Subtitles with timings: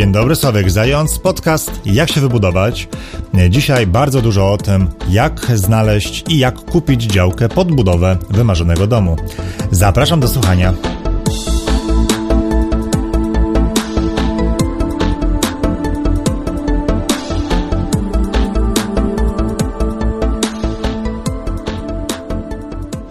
[0.00, 2.88] Dzień dobry, Sławek Zając, podcast Jak się wybudować.
[3.50, 9.16] Dzisiaj bardzo dużo o tym, jak znaleźć i jak kupić działkę pod budowę wymarzonego domu.
[9.70, 10.74] Zapraszam do słuchania.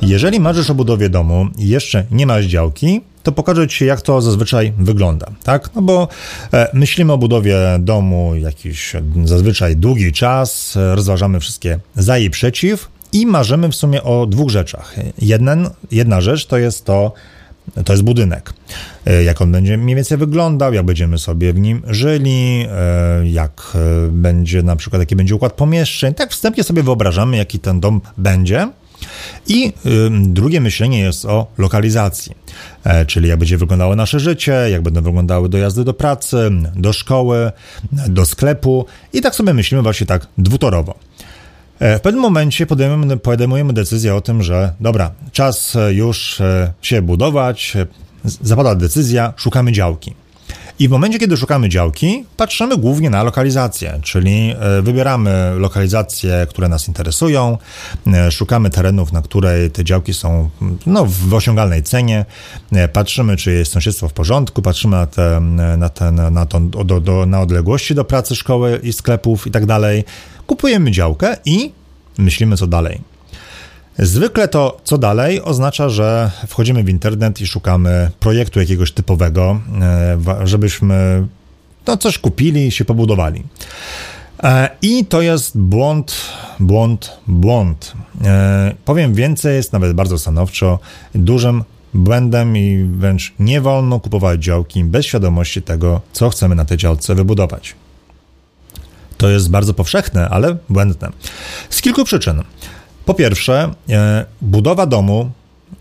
[0.09, 4.21] Jeżeli marzysz o budowie domu i jeszcze nie masz działki, to pokażę Ci, jak to
[4.21, 5.69] zazwyczaj wygląda, tak?
[5.75, 6.07] No bo
[6.53, 8.93] e, myślimy o budowie domu jakiś
[9.25, 14.49] zazwyczaj długi czas, e, rozważamy wszystkie za i przeciw i marzymy w sumie o dwóch
[14.49, 14.95] rzeczach.
[15.21, 17.13] Jeden, jedna rzecz to jest to,
[17.85, 18.53] to jest budynek.
[19.05, 22.67] E, jak on będzie mniej więcej wyglądał, jak będziemy sobie w nim żyli,
[23.23, 23.77] jak
[24.11, 26.13] będzie na przykład, jaki będzie układ pomieszczeń.
[26.13, 28.67] Tak wstępnie sobie wyobrażamy, jaki ten dom będzie.
[29.47, 32.35] I y, drugie myślenie jest o lokalizacji,
[32.83, 37.51] e, czyli jak będzie wyglądało nasze życie, jak będą wyglądały dojazdy do pracy, do szkoły,
[37.91, 40.95] do sklepu i tak sobie myślimy właśnie tak dwutorowo.
[41.79, 47.01] E, w pewnym momencie podejmujemy, podejmujemy decyzję o tym, że dobra, czas już e, się
[47.01, 47.77] budować,
[48.23, 50.13] zapada decyzja, szukamy działki.
[50.79, 56.69] I w momencie, kiedy szukamy działki, patrzymy głównie na lokalizację, czyli e, wybieramy lokalizacje, które
[56.69, 57.57] nas interesują,
[58.07, 60.49] e, szukamy terenów, na której te działki są
[60.85, 62.25] no, w osiągalnej cenie,
[62.71, 64.97] e, patrzymy, czy jest sąsiedztwo w porządku, patrzymy
[65.77, 66.45] na, te, na, na,
[66.85, 70.03] do, do, na odległości do pracy, szkoły i sklepów i tak dalej.
[70.47, 71.71] Kupujemy działkę i
[72.17, 73.08] myślimy, co dalej.
[73.99, 80.47] Zwykle to co dalej oznacza, że wchodzimy w internet i szukamy projektu jakiegoś typowego, e,
[80.47, 81.27] żebyśmy
[81.87, 83.43] no, coś kupili i się pobudowali.
[84.43, 86.15] E, I to jest błąd,
[86.59, 87.93] błąd, błąd.
[88.23, 90.79] E, powiem więcej, jest nawet bardzo stanowczo
[91.15, 96.77] dużym błędem i wręcz nie wolno kupować działki bez świadomości tego, co chcemy na tej
[96.77, 97.75] działce wybudować.
[99.17, 101.09] To jest bardzo powszechne, ale błędne.
[101.69, 102.43] Z kilku przyczyn.
[103.09, 105.31] Po pierwsze, e, budowa domu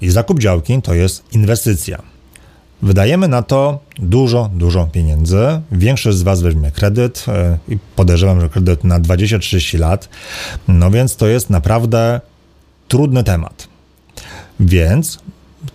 [0.01, 2.03] i zakup działki to jest inwestycja.
[2.83, 5.61] Wydajemy na to dużo, dużo pieniędzy.
[5.73, 10.09] Większość z Was weźmie kredyt e, i podejrzewam, że kredyt na 20-30 lat.
[10.69, 12.21] No więc to jest naprawdę
[12.89, 13.69] trudny temat.
[14.61, 15.19] Więc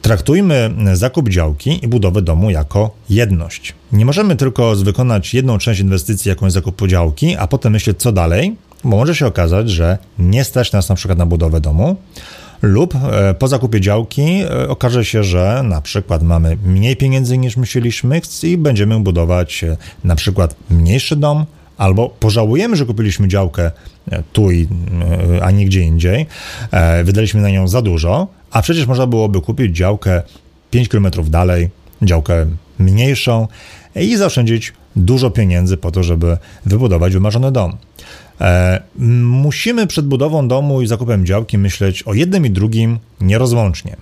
[0.02, 3.74] traktujmy zakup działki i budowę domu jako jedność.
[3.92, 8.56] Nie możemy tylko wykonać jedną część inwestycji, jakąś zakupu działki, a potem myśleć, co dalej,
[8.84, 11.96] bo może się okazać, że nie stać nas na przykład na budowę domu,
[12.64, 17.58] lub e, po zakupie działki e, okaże się, że na przykład mamy mniej pieniędzy niż
[17.58, 21.46] myśleliśmy i będziemy budować e, na przykład mniejszy dom,
[21.78, 23.72] albo pożałujemy, że kupiliśmy działkę
[24.34, 24.68] tu, i,
[25.42, 26.26] a nie gdzie indziej,
[27.04, 30.22] wydaliśmy na nią za dużo, a przecież można byłoby kupić działkę
[30.72, 31.70] 5 km dalej,
[32.02, 32.46] działkę
[32.80, 33.48] mniejszą
[33.96, 37.78] i zaoszczędzić dużo pieniędzy po to, żeby wybudować wymarzony dom.
[38.42, 38.82] E,
[39.24, 43.96] musimy przed budową domu i zakupem działki myśleć o jednym i drugim nierozłącznie.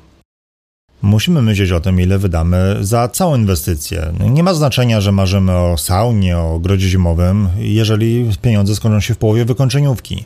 [1.02, 4.14] Musimy myśleć o tym, ile wydamy za całą inwestycję.
[4.30, 9.18] Nie ma znaczenia, że marzymy o saunie, o ogrodzie zimowym, jeżeli pieniądze skończą się w
[9.18, 10.26] połowie wykończeniówki.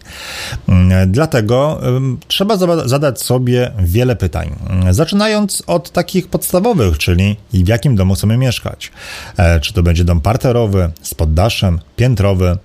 [0.70, 1.82] Mm, dlatego
[2.28, 2.58] trzeba
[2.88, 4.56] zadać sobie wiele pytań.
[4.92, 8.92] Zaczynając od takich podstawowych, czyli w jakim domu chcemy mieszkać.
[9.38, 12.58] E, czy to będzie dom parterowy, z poddaszem, piętrowy,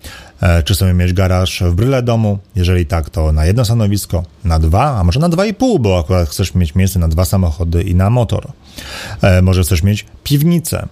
[0.65, 2.39] czy chcemy mieć garaż w bryle domu?
[2.56, 5.99] Jeżeli tak, to na jedno stanowisko, na dwa, a może na dwa i pół, bo
[5.99, 8.47] akurat chcesz mieć miejsce na dwa samochody i na motor.
[9.23, 10.89] E, może chcesz mieć piwnicę.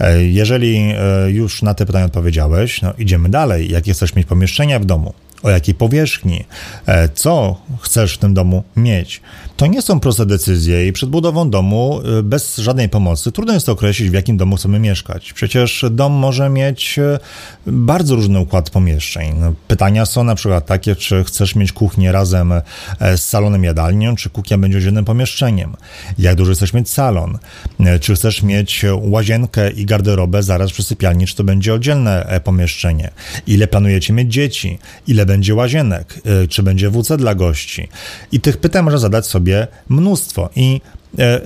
[0.00, 0.94] E, jeżeli
[1.28, 3.70] już na te pytania odpowiedziałeś, no idziemy dalej.
[3.70, 5.14] Jakie chcesz mieć pomieszczenia w domu?
[5.42, 6.44] O jakiej powierzchni,
[6.86, 9.20] e, co chcesz w tym domu mieć.
[9.56, 13.68] To nie są proste decyzje i przed budową domu e, bez żadnej pomocy trudno jest
[13.68, 15.32] określić, w jakim domu chcemy mieszkać.
[15.32, 17.18] Przecież dom może mieć e,
[17.66, 19.34] bardzo różny układ pomieszczeń.
[19.68, 22.52] Pytania są na przykład takie, czy chcesz mieć kuchnię razem
[23.00, 25.76] z salonem jadalnią, czy kuchnia będzie oddzielnym pomieszczeniem.
[26.18, 27.38] Jak duży chcesz mieć salon?
[28.00, 33.10] Czy chcesz mieć łazienkę i garderobę zaraz przy sypialni, czy to będzie oddzielne pomieszczenie?
[33.46, 34.78] Ile planujecie mieć dzieci?
[35.06, 37.88] Ile będzie łazienek, y, czy będzie WC dla gości.
[38.32, 40.50] I tych pytań można zadać sobie mnóstwo.
[40.56, 40.80] I
[41.18, 41.40] e,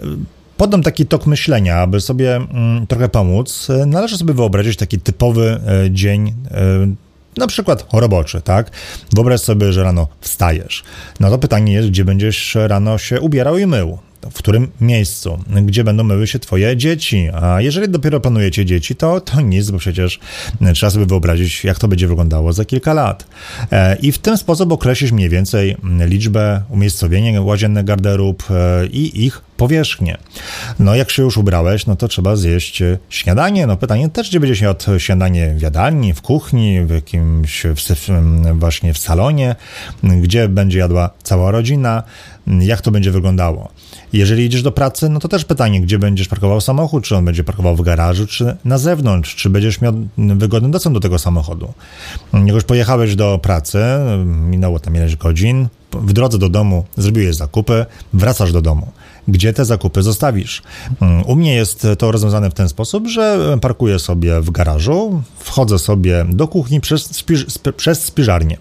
[0.56, 3.68] podam taki tok myślenia, aby sobie mm, trochę pomóc.
[3.70, 6.34] E, należy sobie wyobrazić taki typowy dzień
[7.36, 8.70] na przykład roboczy, tak?
[9.14, 10.82] Wyobraź sobie, że rano wstajesz.
[11.20, 13.98] No to pytanie jest, gdzie będziesz rano się ubierał i mył.
[14.30, 17.28] W którym miejscu, gdzie będą myły się twoje dzieci.
[17.34, 20.20] A jeżeli dopiero planujecie dzieci, to, to nic, bo przecież
[20.74, 23.26] trzeba sobie wyobrazić, jak to będzie wyglądało za kilka lat.
[23.72, 25.76] E, I w ten sposób określić mniej więcej
[26.06, 30.18] liczbę, umiejscowienie łaziennych garderób e, i ich powierzchnię.
[30.78, 33.66] No jak się już ubrałeś, no to trzeba zjeść śniadanie.
[33.66, 38.08] No pytanie też, gdzie będzie się od śniadanie w jadalni, w kuchni, w jakimś w,
[38.58, 39.56] właśnie w salonie,
[40.02, 42.02] gdzie będzie jadła cała rodzina,
[42.46, 43.72] jak to będzie wyglądało.
[44.12, 47.44] Jeżeli idziesz do pracy, no to też pytanie, gdzie będziesz parkował samochód, czy on będzie
[47.44, 51.72] parkował w garażu, czy na zewnątrz, czy będziesz miał wygodny dostęp do tego samochodu.
[52.32, 53.78] Jak już pojechałeś do pracy,
[54.26, 58.88] minęło tam ileś godzin, w drodze do domu zrobiłeś zakupy, wracasz do domu
[59.28, 60.62] gdzie te zakupy zostawisz.
[61.00, 65.78] Mm, u mnie jest to rozwiązane w ten sposób, że parkuję sobie w garażu, wchodzę
[65.78, 68.58] sobie do kuchni przez, spiż, sp, przez spiżarnię.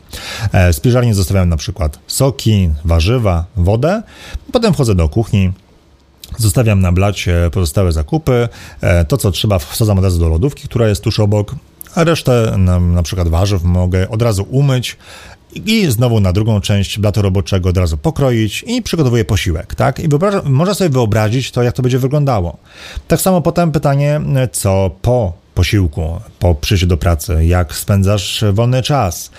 [0.53, 4.03] W spiżarni zostawiam na przykład soki, warzywa, wodę,
[4.51, 5.51] potem wchodzę do kuchni,
[6.37, 8.49] Zostawiam na blacie pozostałe zakupy.
[8.81, 11.55] E, to, co trzeba, wsadzam od razu do lodówki, która jest tuż obok,
[11.95, 14.97] a resztę, na, na przykład warzyw, mogę od razu umyć
[15.55, 19.99] i znowu na drugą część blatu roboczego od razu pokroić i przygotowuję posiłek, tak?
[19.99, 20.09] I
[20.43, 22.57] można sobie wyobrazić to, jak to będzie wyglądało.
[23.07, 24.21] Tak samo potem pytanie,
[24.51, 29.31] co po posiłku, po przyjściu do pracy, jak spędzasz wolny czas,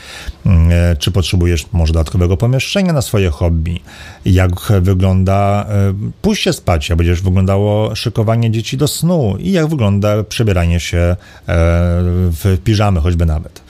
[0.46, 3.80] mm, czy potrzebujesz może dodatkowego pomieszczenia na swoje hobby,
[4.24, 4.50] jak
[4.80, 10.80] wygląda e, pójście spać, jak będziesz wyglądało szykowanie dzieci do snu i jak wygląda przebieranie
[10.80, 11.16] się e,
[11.46, 13.62] w piżamy choćby nawet.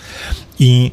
[0.58, 0.90] I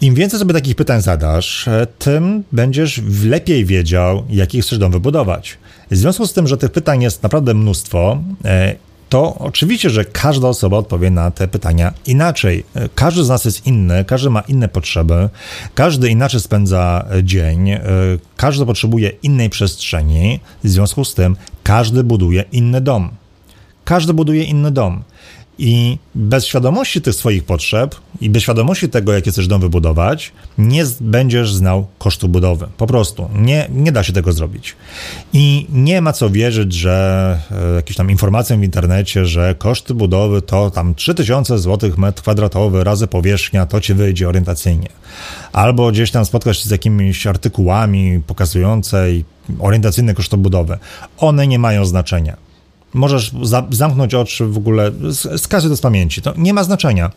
[0.00, 5.58] im więcej sobie takich pytań zadasz, e, tym będziesz lepiej wiedział, jaki chcesz dom wybudować.
[5.90, 8.76] W związku z tym, że tych pytań jest naprawdę mnóstwo, e,
[9.08, 12.64] to oczywiście, że każda osoba odpowie na te pytania inaczej.
[12.74, 15.28] E, każdy z nas jest inny, każdy ma inne potrzeby,
[15.74, 17.70] każdy inaczej spędza dzień,
[18.36, 23.10] każdy potrzebuje innej przestrzeni, w związku z tym każdy buduje inny dom.
[23.84, 25.02] Każdy buduje inny dom.
[25.58, 30.84] I bez świadomości tych swoich potrzeb i bez świadomości tego, jakie chcesz dom wybudować, nie
[31.00, 32.66] będziesz znał kosztu budowy.
[32.76, 33.28] Po prostu.
[33.34, 34.76] Nie, nie da się tego zrobić.
[35.32, 40.42] I nie ma co wierzyć, że e, jakieś tam informacje w internecie, że koszty budowy
[40.42, 44.88] to tam 3000 zł metr kwadratowy razy powierzchnia, to ci wyjdzie orientacyjnie.
[45.52, 49.06] Albo gdzieś tam spotkać się z jakimiś artykułami pokazujące
[49.58, 50.78] orientacyjne koszty budowy.
[51.18, 52.47] One nie mają znaczenia
[52.94, 54.92] możesz za, zamknąć oczy w ogóle,
[55.36, 56.22] skażę to z pamięci.
[56.22, 57.10] To nie ma znaczenia.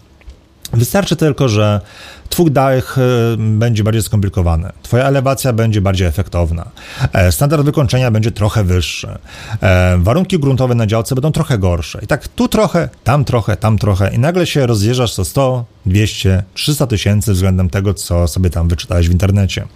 [0.73, 1.81] Wystarczy tylko, że
[2.29, 3.01] twój dach e,
[3.38, 6.71] będzie bardziej skomplikowany, twoja elewacja będzie bardziej efektowna,
[7.13, 9.18] e, standard wykończenia będzie trochę wyższy,
[9.62, 12.00] e, warunki gruntowe na działce będą trochę gorsze.
[12.03, 16.44] I tak tu trochę, tam trochę, tam trochę i nagle się rozjeżdżasz o 100, 200,
[16.53, 19.67] 300 tysięcy względem tego, co sobie tam wyczytałeś w internecie.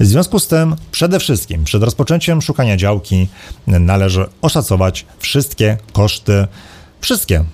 [0.00, 3.28] W związku z tym, przede wszystkim, przed rozpoczęciem szukania działki
[3.66, 6.46] należy oszacować wszystkie koszty,
[7.00, 7.44] wszystkie,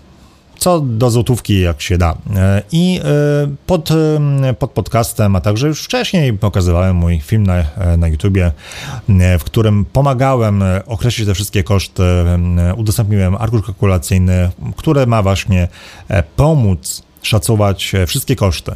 [0.65, 2.15] co do złotówki jak się da.
[2.37, 7.65] E, I e, pod, e, pod podcastem, a także już wcześniej pokazywałem mój film na,
[7.99, 8.53] na YouTubie,
[9.39, 12.03] w którym pomagałem określić te wszystkie koszty,
[12.77, 15.69] udostępniłem arkusz kalkulacyjny, który ma właśnie
[16.37, 18.73] pomóc szacować wszystkie koszty.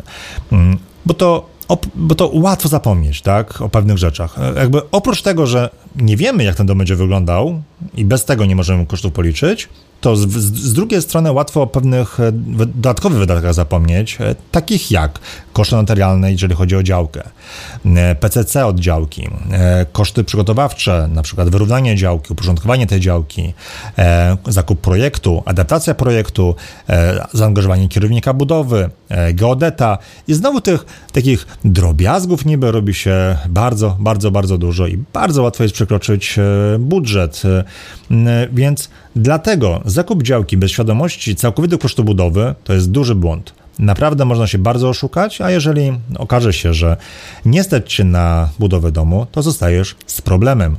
[0.52, 1.48] Mm, bo to
[1.94, 4.36] bo to łatwo zapomnieć, tak, o pewnych rzeczach.
[4.56, 7.62] Jakby oprócz tego, że nie wiemy, jak ten dom będzie wyglądał
[7.94, 9.68] i bez tego nie możemy kosztów policzyć,
[10.00, 15.18] to z, z, drugiej strony łatwo o pewnych e, dodatkowych wydatkach zapomnieć, e, takich jak
[15.52, 17.22] koszty materialne, jeżeli chodzi o działkę,
[17.84, 19.28] e, PCC od działki,
[19.92, 23.54] koszty przygotowawcze, na przykład wyrównanie działki, uporządkowanie tej działki,
[24.46, 26.54] zakup projektu, adaptacja projektu,
[27.32, 28.90] zaangażowanie kierownika budowy,
[29.34, 35.42] geodeta i znowu tych takich drobiazgów niby robi się bardzo, bardzo, bardzo dużo i bardzo
[35.42, 36.36] łatwo jest przekroczyć
[36.78, 37.42] budżet,
[38.52, 43.52] więc dlatego zakup działki bez świadomości całkowitych kosztów budowy to jest duży błąd.
[43.78, 46.96] Naprawdę można się bardzo oszukać, a jeżeli okaże się, że
[47.44, 50.76] nie stać się na budowę domu, to zostajesz z problemem.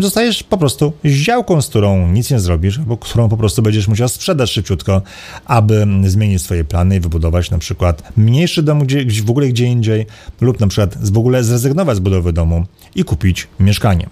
[0.00, 3.88] Zostajesz po prostu z działką, z którą nic nie zrobisz, albo którą po prostu będziesz
[3.88, 5.02] musiał sprzedać szybciutko,
[5.44, 10.06] aby zmienić swoje plany i wybudować na przykład mniejszy dom gdzie, w ogóle gdzie indziej,
[10.40, 12.64] lub na przykład w ogóle zrezygnować z budowy domu
[12.94, 14.06] i kupić mieszkanie.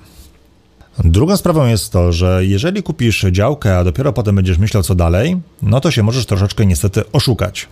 [0.98, 5.40] Drugą sprawą jest to, że jeżeli kupisz działkę, a dopiero potem będziesz myślał co dalej,
[5.62, 7.68] no to się możesz troszeczkę niestety oszukać.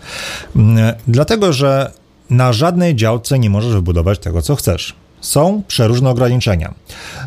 [0.57, 1.93] Mm, dlatego, że
[2.31, 4.95] na żadnej działce nie możesz wybudować tego, co chcesz.
[5.23, 6.75] Są przeróżne ograniczenia.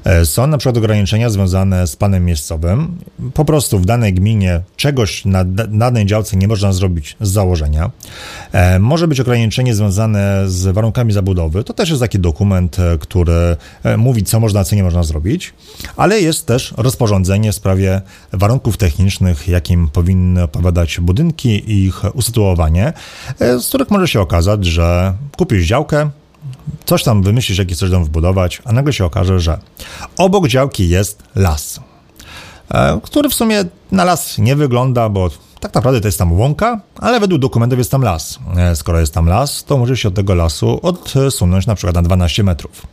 [0.04, 2.98] E, są na przykład ograniczenia związane z planem miejscowym.
[3.34, 7.92] Po prostu w danej gminie czegoś na danej działce nie można zrobić z założenia.
[8.52, 11.64] E, może być ograniczenie związane z warunkami zabudowy.
[11.64, 13.58] To też jest taki dokument, e, który
[13.98, 15.54] mówi, co można, co nie można zrobić.
[15.98, 18.02] Ale jest też rozporządzenie w sprawie
[18.34, 22.94] warunków technicznych, jakim powinny odpowiadać budynki i ich usytuowanie,
[23.40, 26.10] z których może się okazać, że kupisz działkę,
[26.86, 29.60] coś tam wymyślisz, jakiś coś tam wbudować, a nagle się okaże, że
[30.18, 31.80] obok działki jest las,
[32.72, 36.82] e, który w sumie na las nie wygląda, bo tak naprawdę to jest tam łąka,
[37.00, 38.40] ale według dokumentów jest tam las.
[38.58, 42.02] E, skoro jest tam las, to możesz się od tego lasu odsunąć na przykład na
[42.02, 42.88] 12 metrów.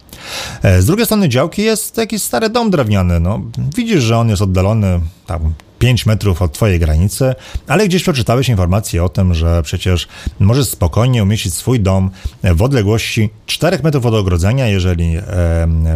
[0.62, 3.20] E, z drugiej strony działki jest jakiś stary dom drewniany.
[3.20, 3.40] No,
[3.76, 7.34] widzisz, że on jest oddalony tam 5 metrów od twojej granicy,
[7.66, 10.08] ale gdzieś przeczytałeś informację o tym, że przecież
[10.40, 12.10] możesz spokojnie umieścić swój dom
[12.42, 15.16] w odległości 4 metrów od ogrodzenia, jeżeli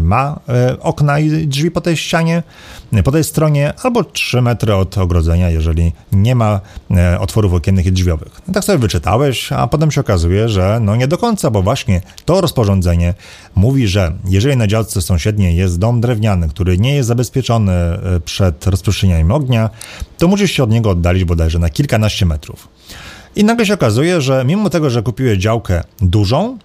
[0.00, 2.42] ma e, okna i drzwi po tej ścianie,
[3.04, 7.92] po tej stronie, albo 3 metry od ogrodzenia, jeżeli nie ma e, otworów okiennych i
[7.92, 8.42] drzwiowych.
[8.48, 12.00] No tak sobie wyczytałeś, a potem się okazuje, że no nie do końca, bo właśnie
[12.24, 13.14] to rozporządzenie
[13.54, 17.72] mówi, że jeżeli na działce sąsiedniej jest dom drewniany, który nie jest zabezpieczony
[18.24, 19.70] przed rozprzestrzenianiem ognia,
[20.18, 22.68] to musisz się od niego oddalić bodajże na kilkanaście metrów.
[23.36, 26.58] I nagle się okazuje, że mimo tego, że kupiłeś działkę dużą,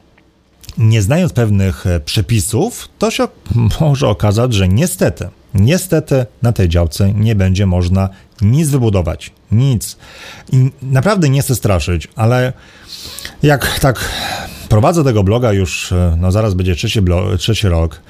[0.77, 3.27] nie znając pewnych e, przepisów, to się
[3.81, 8.09] może okazać, że niestety, niestety na tej działce nie będzie można
[8.41, 9.31] nic wybudować.
[9.51, 9.97] Nic.
[10.51, 12.53] I naprawdę nie chcę straszyć, ale
[13.43, 14.09] jak tak
[14.69, 18.01] prowadzę tego bloga już, e, no zaraz będzie trzeci, blog, trzeci rok,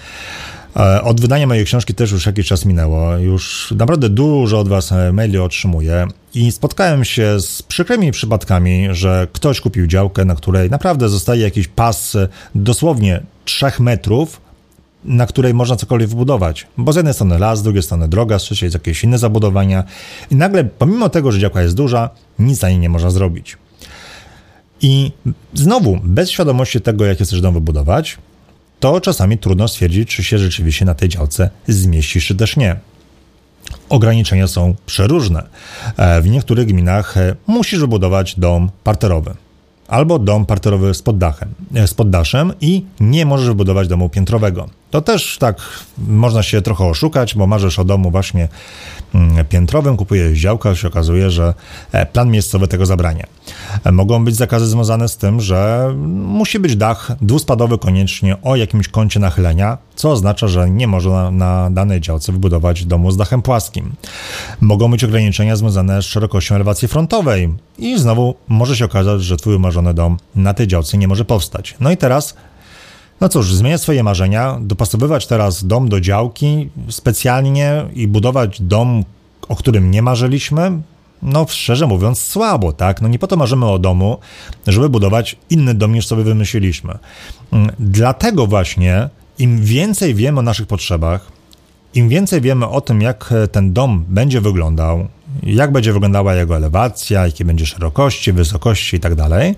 [0.75, 3.17] E, od wydania mojej książki też już jakiś czas minęło.
[3.17, 9.27] Już naprawdę dużo od Was e, maili otrzymuję i spotkałem się z przykrymi przypadkami, że
[9.33, 12.17] ktoś kupił działkę, na której naprawdę zostaje jakiś pas
[12.55, 14.41] dosłownie 3 metrów,
[15.05, 16.67] na której można cokolwiek wybudować.
[16.77, 19.83] Bo z jednej strony las, z drugiej strony droga, z trzeciej jakieś inne zabudowania
[20.31, 23.57] i nagle, pomimo tego, że działka jest duża, nic na niej nie można zrobić.
[24.81, 25.11] I
[25.53, 28.17] znowu, bez świadomości tego, jakie chcesz dom wybudować,
[28.79, 32.75] to czasami trudno stwierdzić, czy się rzeczywiście na tej działce zmieścisz, czy też nie.
[33.89, 35.43] Ograniczenia są przeróżne.
[35.97, 39.35] E, w niektórych gminach e, musisz wybudować dom parterowy
[39.91, 44.69] albo dom parterowy z poddachem, e, z poddaszem i nie możesz wybudować domu piętrowego.
[44.91, 45.57] To też tak
[46.07, 48.47] można się trochę oszukać, bo marzysz o domu właśnie
[49.15, 51.53] mm, piętrowym, kupujesz działka, się okazuje, że
[51.91, 53.25] e, plan miejscowy tego zabrania.
[53.83, 58.87] E, mogą być zakazy związane z tym, że musi być dach dwuspadowy koniecznie o jakimś
[58.87, 63.91] kącie nachylenia, co oznacza, że nie można na danej działce wybudować domu z dachem płaskim.
[64.61, 69.55] Mogą być ograniczenia związane z szerokością elewacji frontowej i znowu może się okazać, że twój
[69.55, 71.75] umarzony dom na tej działce nie może powstać.
[71.79, 72.35] No i teraz
[73.21, 79.03] no cóż, zmieniać swoje marzenia, dopasowywać teraz dom do działki specjalnie i budować dom,
[79.49, 80.81] o którym nie marzyliśmy,
[81.21, 83.01] no szczerze mówiąc słabo, tak?
[83.01, 84.17] No nie po to marzymy o domu,
[84.67, 86.97] żeby budować inny dom niż sobie wymyśliliśmy.
[87.51, 89.09] Mm, dlatego właśnie
[89.39, 91.27] im więcej wiemy o naszych potrzebach,
[91.93, 95.07] im więcej wiemy o tym, jak ten dom będzie wyglądał,
[95.43, 99.55] jak będzie wyglądała jego elewacja, jakie będzie szerokości, wysokości i tak dalej,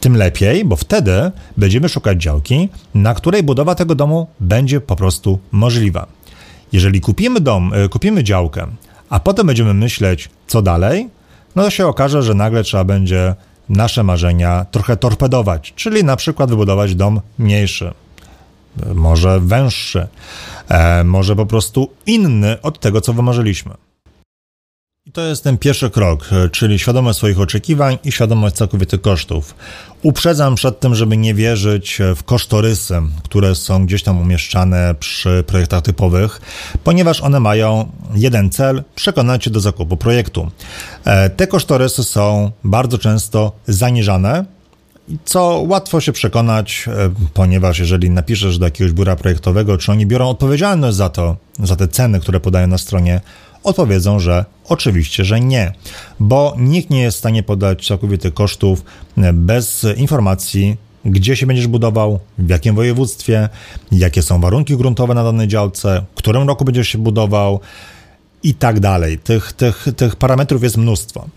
[0.00, 5.38] tym lepiej, bo wtedy będziemy szukać działki, na której budowa tego domu będzie po prostu
[5.52, 6.06] możliwa.
[6.72, 8.66] Jeżeli kupimy dom, e, kupimy działkę,
[9.10, 11.08] a potem będziemy myśleć, co dalej,
[11.56, 13.34] no to się okaże, że nagle trzeba będzie
[13.68, 17.92] nasze marzenia trochę torpedować, czyli na przykład wybudować dom mniejszy,
[18.94, 20.06] może węższy,
[20.68, 23.87] e, może po prostu inny od tego, co wymarzyliśmy.
[25.08, 29.54] I to jest ten pierwszy krok, e, czyli świadomość swoich oczekiwań i świadomość całkowitych kosztów.
[30.02, 35.82] Uprzedzam przed tym, żeby nie wierzyć w kosztorysy, które są gdzieś tam umieszczane przy projektach
[35.82, 36.40] typowych,
[36.84, 40.50] ponieważ one mają jeden cel przekonać cię do zakupu projektu.
[41.04, 44.44] E, te kosztorysy są bardzo często zaniżane,
[45.24, 50.28] co łatwo się przekonać, e, ponieważ jeżeli napiszesz do jakiegoś biura projektowego, czy oni biorą
[50.28, 53.20] odpowiedzialność za to, za te ceny, które podają na stronie,
[53.68, 55.72] odpowiedzą, że oczywiście, że nie,
[56.20, 58.84] bo nikt nie jest w stanie podać całkowitych kosztów
[59.16, 63.48] e, bez informacji, gdzie się będziesz budował, w jakim województwie,
[63.92, 67.60] jakie są warunki gruntowe na danej działce, w którym roku będziesz się budował
[68.42, 69.18] i tak dalej.
[69.18, 71.28] Tych, tych, tych parametrów jest mnóstwo.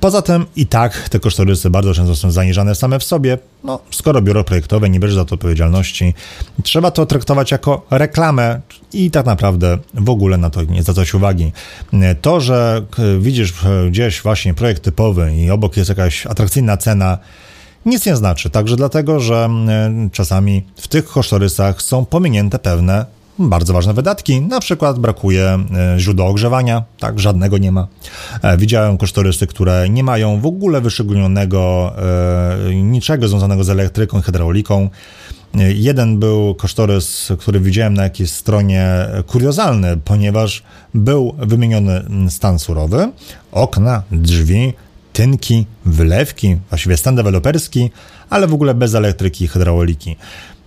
[0.00, 3.38] Poza tym i tak te kosztorysy bardzo często są zaniżane same w sobie.
[3.64, 6.14] No, skoro biuro projektowe nie bierze za to odpowiedzialności,
[6.62, 8.60] trzeba to traktować jako reklamę
[8.92, 11.52] i tak naprawdę w ogóle na to nie zwracać uwagi.
[12.22, 12.82] To, że
[13.20, 13.54] widzisz
[13.88, 17.18] gdzieś właśnie projekt typowy i obok jest jakaś atrakcyjna cena,
[17.86, 18.50] nic nie znaczy.
[18.50, 19.48] Także dlatego, że
[20.12, 24.40] czasami w tych kosztorysach są pominięte pewne bardzo ważne wydatki.
[24.40, 25.58] Na przykład brakuje
[25.94, 27.88] e, źródła ogrzewania, tak, żadnego nie ma.
[28.42, 31.92] E, widziałem kosztorysy, które nie mają w ogóle wyszczególnionego
[32.68, 34.88] e, niczego związanego z elektryką i hydrauliką.
[35.74, 38.86] Jeden był kosztorys, który widziałem na jakiejś stronie
[39.26, 40.62] kuriozalny, ponieważ
[40.94, 43.12] był wymieniony stan surowy,
[43.52, 44.74] okna, drzwi,
[45.12, 47.90] tynki, wylewki, właściwie stan deweloperski,
[48.30, 50.16] ale w ogóle bez elektryki i hydrauliki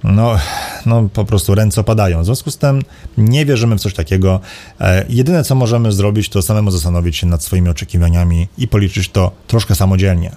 [0.04, 0.38] no,
[0.86, 2.22] no po prostu ręce opadają.
[2.22, 2.82] W związku z tym
[3.18, 4.40] nie wierzymy w coś takiego.
[4.82, 9.32] E, jedyne, co możemy zrobić, to samemu zastanowić się nad swoimi oczekiwaniami i policzyć to
[9.48, 10.36] troszkę samodzielnie.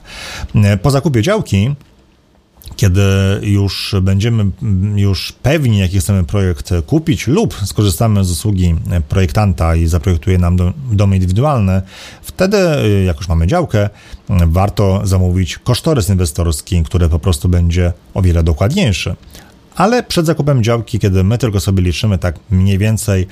[0.54, 1.74] E, po zakupie działki
[2.76, 3.02] kiedy
[3.42, 4.44] już będziemy
[4.94, 8.74] już pewni, jaki chcemy projekt kupić, lub skorzystamy z usługi
[9.08, 10.56] projektanta i zaprojektuje nam
[10.92, 11.82] dom indywidualny,
[12.22, 12.58] wtedy,
[13.06, 13.90] jak już mamy działkę,
[14.46, 19.16] warto zamówić kosztorys inwestorski, który po prostu będzie o wiele dokładniejszy
[19.76, 23.26] ale przed zakupem działki, kiedy my tylko sobie liczymy tak mniej więcej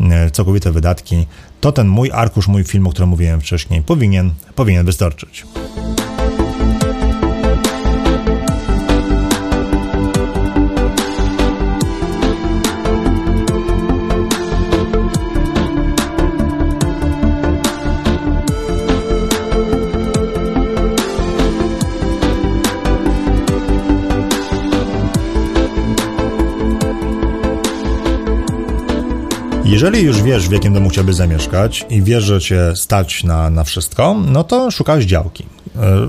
[0.00, 1.26] e, całkowite wydatki,
[1.60, 5.44] to ten mój arkusz, mój film, o którym mówiłem wcześniej, powinien, powinien wystarczyć.
[29.78, 33.64] Jeżeli już wiesz, w jakim domu chciałbyś zamieszkać i wiesz, że cię stać na, na
[33.64, 35.46] wszystko, no to szukasz działki.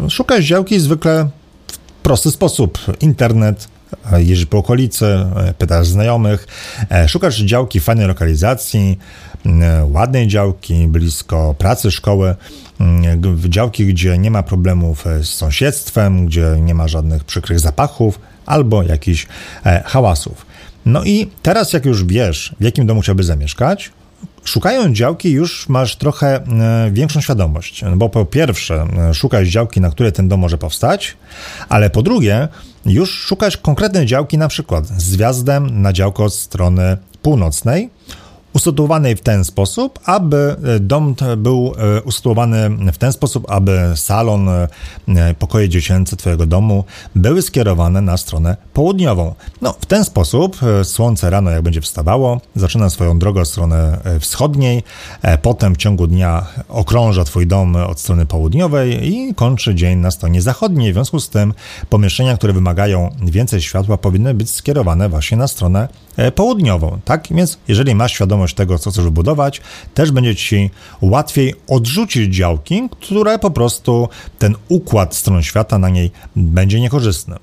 [0.04, 1.30] E, szukasz działki zwykle
[1.68, 2.80] w prosty sposób.
[3.02, 3.68] Internet,
[4.12, 6.48] e, jeździsz po okolicy, e, pytasz znajomych,
[7.08, 9.00] szukasz działki fajnej lokalizacji,
[9.92, 12.36] ładnej działki, blisko pracy, szkoły,
[13.50, 19.28] działki, gdzie nie ma problemów z sąsiedztwem, gdzie nie ma żadnych przykrych zapachów albo jakichś
[19.86, 20.49] hałasów.
[20.90, 23.92] No i teraz, jak już wiesz, w jakim domu chciałby zamieszkać,
[24.44, 29.90] szukając działki już masz trochę e, większą świadomość, bo po pierwsze e, szukasz działki, na
[29.90, 31.18] której ten dom może powstać,
[31.70, 32.48] ale po drugie
[32.86, 37.90] już szukasz konkretnej działki, na przykład z wjazdem na działko od strony północnej,
[38.54, 44.50] usytuowanej w ten sposób, aby e, dom był e, usytuowany w ten sposób, aby salon,
[44.50, 44.68] e,
[45.40, 46.84] pokoje dziecięce Twojego domu
[47.16, 49.34] były skierowane na stronę południową.
[49.62, 53.76] No, w ten sposób słońce rano, jak będzie wstawało, zaczyna swoją drogę od strony
[54.20, 54.84] wschodniej,
[55.42, 60.42] potem w ciągu dnia okrąża Twój dom od strony południowej i kończy dzień na stronie
[60.42, 60.92] zachodniej.
[60.92, 61.54] W związku z tym
[61.90, 65.88] pomieszczenia, które wymagają więcej światła, powinny być skierowane właśnie na stronę
[66.36, 67.00] południową.
[67.06, 69.62] Tak więc, jeżeli masz świadomość, tego, co chcesz wybudować,
[69.94, 70.70] też będzie ci
[71.02, 77.36] łatwiej odrzucić działki, które po prostu ten układ stron świata na niej będzie niekorzystny.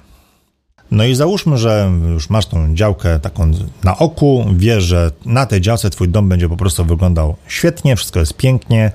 [0.91, 3.51] No i załóżmy, że już masz tą działkę taką
[3.85, 8.21] na oku, wiesz, że na tej działce twój dom będzie po prostu wyglądał świetnie, wszystko
[8.21, 8.93] jest pięknie,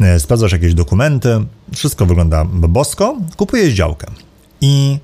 [0.00, 1.40] e, sprawdzasz jakieś dokumenty,
[1.74, 4.06] wszystko wygląda bosko, kupujesz działkę.
[4.60, 4.98] I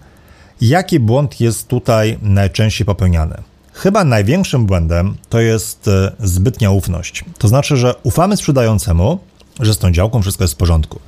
[0.60, 3.42] jaki błąd jest tutaj najczęściej popełniany?
[3.74, 7.24] Chyba największym błędem to jest e, zbytnia ufność.
[7.38, 9.18] To znaczy, że ufamy sprzedającemu,
[9.60, 11.00] że z tą działką wszystko jest w porządku.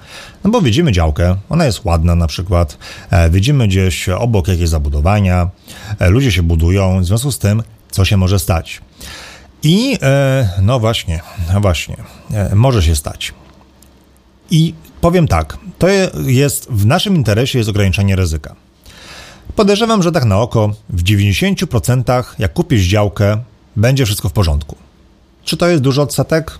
[0.44, 2.78] No bo widzimy działkę, ona jest ładna na przykład,
[3.10, 5.50] e, widzimy gdzieś obok jakieś zabudowania,
[5.98, 8.80] e, ludzie się budują, w związku z tym, co się może stać.
[9.62, 9.98] I
[10.62, 11.20] no właśnie,
[11.54, 11.96] no właśnie,
[12.54, 13.34] może się stać.
[14.50, 15.88] I powiem tak, to
[16.26, 18.56] jest w naszym interesie jest ograniczenie ryzyka.
[19.56, 23.38] Podejrzewam, że tak na oko w 90% jak kupisz działkę,
[23.76, 24.76] będzie wszystko w porządku.
[25.44, 26.58] Czy to jest duży odsetek?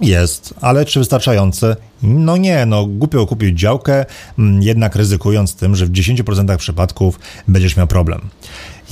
[0.00, 1.76] Jest, ale czy wystarczający?
[2.02, 4.06] No nie, no głupio kupić działkę,
[4.38, 8.20] mm, jednak ryzykując tym, że w 10% przypadków będziesz miał problem.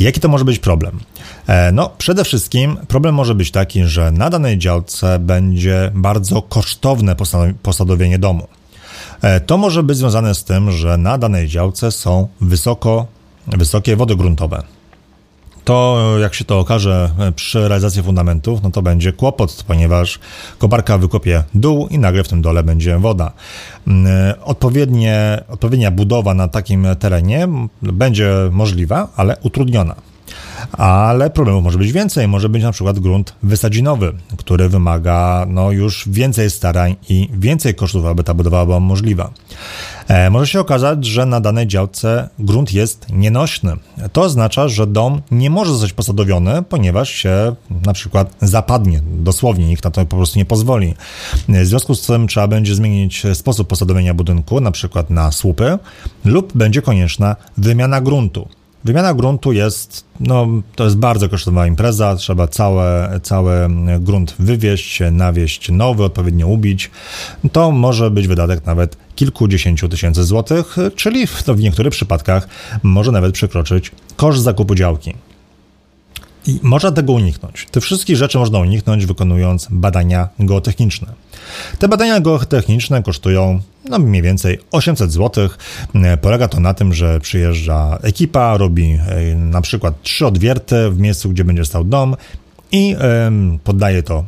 [0.00, 1.00] Jaki to może być problem?
[1.46, 7.16] E, no, przede wszystkim problem może być taki, że na danej działce będzie bardzo kosztowne
[7.62, 8.46] posadowienie domu.
[9.22, 13.06] E, to może być związane z tym, że na danej działce są wysoko
[13.56, 14.62] wysokie wody gruntowe.
[15.64, 20.18] To, jak się to okaże przy realizacji fundamentów, no to będzie kłopot, ponieważ
[20.58, 23.32] koparka wykopie dół i nagle w tym dole będzie woda.
[23.86, 24.34] Mm,
[25.48, 27.48] odpowiednia budowa na takim terenie
[27.82, 29.94] będzie możliwa, ale utrudniona.
[30.72, 32.28] Ale problemów może być więcej.
[32.28, 38.06] Może być na przykład grunt wysadzinowy, który wymaga no, już więcej starań i więcej kosztów,
[38.06, 39.30] aby ta budowa była możliwa.
[40.08, 43.76] E, może się okazać, że na danej działce grunt jest nienośny.
[44.12, 47.54] To oznacza, że dom nie może zostać posadowiony, ponieważ się
[47.86, 49.00] na przykład zapadnie.
[49.04, 50.94] Dosłownie nikt na to po prostu nie pozwoli.
[51.48, 55.78] W związku z tym trzeba będzie zmienić sposób posadowienia budynku, na przykład na słupy,
[56.24, 58.48] lub będzie konieczna wymiana gruntu.
[58.84, 63.52] Wymiana gruntu jest, no, to jest bardzo kosztowna impreza, trzeba całe, cały
[64.00, 66.90] grunt wywieźć, nawieźć nowy, odpowiednio ubić.
[67.52, 72.48] To może być wydatek nawet kilkudziesięciu tysięcy złotych, czyli w, w niektórych przypadkach
[72.82, 75.14] może nawet przekroczyć koszt zakupu działki.
[76.46, 77.66] I można tego uniknąć.
[77.70, 81.12] Te wszystkie rzeczy można uniknąć wykonując badania geotechniczne.
[81.78, 85.48] Te badania geotechniczne kosztują no, mniej więcej 800 zł.
[86.20, 91.30] Polega to na tym, że przyjeżdża ekipa, robi e, na przykład trzy odwierty w miejscu,
[91.30, 92.16] gdzie będzie stał dom
[92.72, 92.96] i
[93.64, 94.24] poddaje to,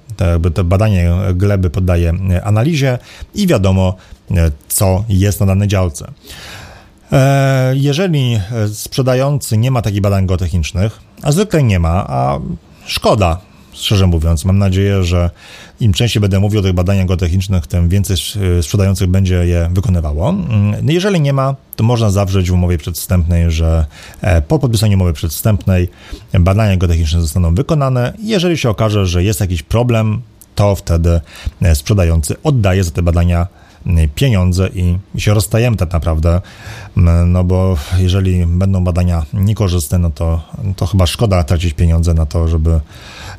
[0.54, 2.98] to badanie gleby poddaje e, analizie
[3.34, 3.96] i wiadomo,
[4.30, 6.12] e, co jest na danej działce.
[7.72, 8.40] Jeżeli
[8.72, 12.38] sprzedający nie ma takich badań geotechnicznych, a zwykle nie ma, a
[12.86, 13.40] szkoda,
[13.72, 14.44] szczerze mówiąc.
[14.44, 15.30] Mam nadzieję, że
[15.80, 18.16] im częściej będę mówił o tych badaniach geotechnicznych, tym więcej
[18.62, 20.30] sprzedających będzie je wykonywało.
[20.30, 23.86] Mm, jeżeli nie ma, to można zawrzeć w umowie przedwstępnej, że
[24.20, 25.88] e, po podpisaniu umowy przedwstępnej
[26.40, 28.12] badania geotechniczne zostaną wykonane.
[28.22, 30.22] Jeżeli się okaże, że jest jakiś problem,
[30.54, 31.20] to wtedy
[31.62, 33.46] e, sprzedający oddaje za te badania
[34.14, 36.40] pieniądze i się rozstajemy tak naprawdę,
[37.26, 40.40] no bo jeżeli będą badania niekorzystne, no to,
[40.76, 42.80] to chyba szkoda tracić pieniądze na to, żeby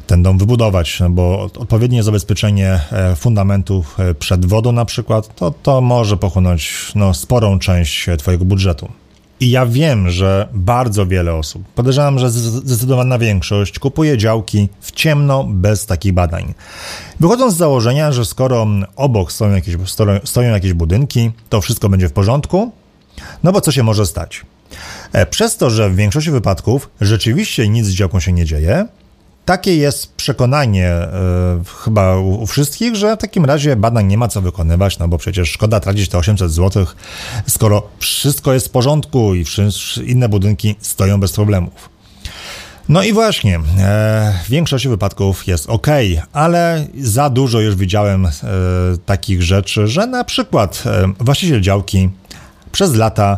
[0.08, 5.82] ten dom wybudować, bo odpowiednie zabezpieczenie e, fundamentów e, przed wodą na przykład, to, to
[5.82, 9.03] może pochłonąć no, sporą część Twojego budżetu.
[9.44, 15.44] I ja wiem, że bardzo wiele osób, podejrzewam, że zdecydowana większość, kupuje działki w ciemno,
[15.44, 16.54] bez takich badań.
[17.20, 19.76] Wychodząc z założenia, że skoro obok stoją jakieś,
[20.24, 22.72] stoją jakieś budynki, to wszystko będzie w porządku,
[23.44, 24.42] no bo co się może stać?
[25.14, 28.88] E, przez to, że w większości wypadków rzeczywiście nic z działką się nie dzieje,
[29.46, 31.10] takie jest przekonanie e,
[31.84, 35.18] chyba u, u, wszystkich, że w takim razie badań nie ma co wykonywać, no bo
[35.18, 36.86] przecież szkoda tracić te 800 zł,
[37.48, 39.46] skoro wszystko jest w porządku i
[40.06, 41.94] inne budynki stoją bez problemów.
[42.90, 45.88] No i właśnie, e, w większości wypadków jest ok,
[46.34, 48.32] ale za dużo już widziałem e,
[49.06, 52.10] takich rzeczy, że na przykład e, właściciel działki
[52.72, 53.38] przez lata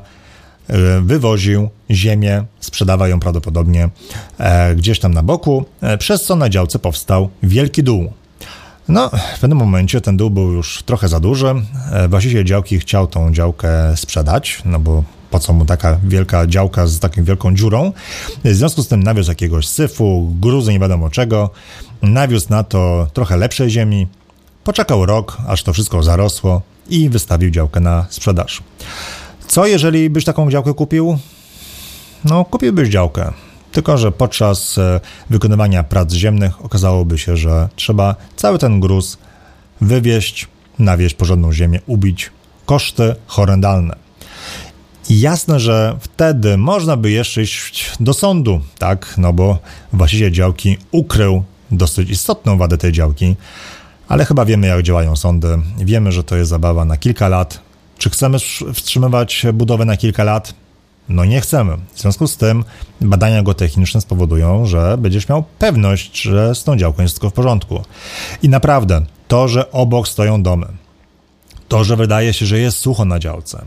[1.01, 3.89] wywoził ziemię, sprzedawał ją prawdopodobnie
[4.37, 8.11] e, gdzieś tam na boku, e, przez co na działce powstał wielki dół.
[8.87, 11.55] No, w pewnym momencie ten dół był już trochę za duży.
[12.09, 16.99] Właściciel działki chciał tą działkę sprzedać, no bo po co mu taka wielka działka z
[16.99, 17.91] taką wielką dziurą.
[18.43, 21.49] W związku z tym nawiózł jakiegoś syfu, gruzy, nie wiadomo czego.
[22.01, 24.07] Nawiózł na to trochę lepszej ziemi.
[24.63, 28.63] Poczekał rok, aż to wszystko zarosło i wystawił działkę na sprzedaż.
[29.47, 31.17] Co jeżeli byś taką działkę kupił?
[32.25, 33.33] No, kupiłbyś działkę.
[33.71, 39.17] Tylko, że podczas e, wykonywania prac ziemnych okazałoby się, że trzeba cały ten gruz
[39.81, 40.47] wywieźć,
[40.79, 42.31] nawieźć porządną ziemię, ubić.
[42.65, 43.95] Koszty horrendalne.
[45.09, 49.13] Jasne, że wtedy można by jeszcze iść do sądu, tak?
[49.17, 49.59] No bo
[49.93, 53.35] właściciel działki ukrył dosyć istotną wadę tej działki,
[54.07, 55.47] ale chyba wiemy, jak działają sądy.
[55.77, 57.59] Wiemy, że to jest zabawa na kilka lat,
[57.97, 58.37] czy chcemy
[58.73, 60.53] wstrzymywać budowę na kilka lat?
[61.09, 61.77] No nie chcemy.
[61.93, 62.63] W związku z tym
[63.01, 67.83] badania geotechniczne spowodują, że będziesz miał pewność, że z tą działką jest wszystko w porządku.
[68.43, 70.67] I naprawdę, to, że obok stoją domy,
[71.67, 73.65] to, że wydaje się, że jest sucho na działce,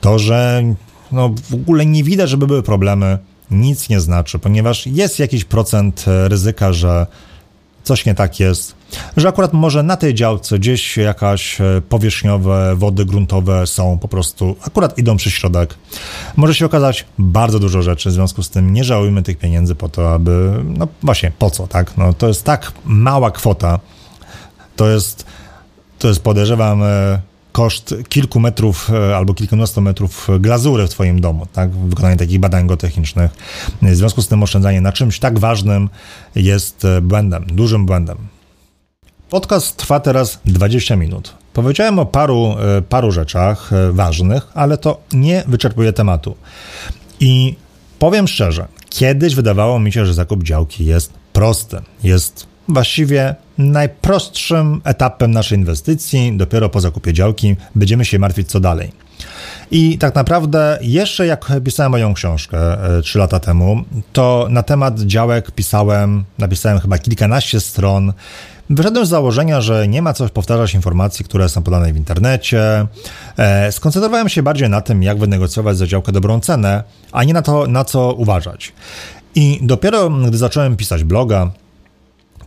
[0.00, 0.62] to, że
[1.12, 3.18] no, w ogóle nie widać, żeby były problemy,
[3.50, 7.06] nic nie znaczy, ponieważ jest jakiś procent ryzyka, że
[7.84, 8.74] coś nie tak jest,
[9.16, 14.56] że akurat może na tej działce gdzieś jakaś e, powierzchniowe wody gruntowe są po prostu,
[14.66, 15.74] akurat idą przez środek.
[16.36, 19.88] Może się okazać bardzo dużo rzeczy, w związku z tym nie żałujmy tych pieniędzy po
[19.88, 21.96] to, aby, no właśnie, po co, tak?
[21.96, 23.80] No to jest tak mała kwota,
[24.76, 25.26] to jest,
[25.98, 27.20] to jest podejrzewam e,
[27.52, 31.70] koszt kilku metrów e, albo kilkunastu metrów glazury w Twoim domu, tak?
[31.70, 33.30] Wykonanie takich badań geotechnicznych.
[33.82, 35.88] W związku z tym oszczędzanie na czymś tak ważnym
[36.34, 38.16] jest błędem, dużym błędem.
[39.30, 41.34] Podcast trwa teraz 20 minut.
[41.52, 46.36] Powiedziałem o paru, e, paru rzeczach e, ważnych, ale to nie wyczerpuje tematu.
[47.20, 47.56] I
[47.98, 51.76] powiem szczerze, kiedyś wydawało mi się, że zakup działki jest prosty.
[52.02, 56.36] Jest właściwie najprostszym etapem naszej inwestycji.
[56.36, 58.92] Dopiero po zakupie działki będziemy się martwić, co dalej.
[59.70, 62.58] I tak naprawdę, jeszcze jak pisałem moją książkę
[62.98, 68.12] e, trzy lata temu, to na temat działek pisałem, napisałem chyba kilkanaście stron.
[68.70, 72.86] Wyszedłem z założenia, że nie ma co powtarzać informacji, które są podane w internecie.
[73.36, 77.42] E, skoncentrowałem się bardziej na tym, jak wynegocjować za działkę dobrą cenę, a nie na
[77.42, 78.72] to, na co uważać.
[79.34, 81.50] I dopiero gdy zacząłem pisać bloga,